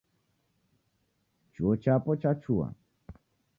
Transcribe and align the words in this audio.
Chuo 1.53 1.71
chapo 1.83 2.11
chachua 2.21 2.67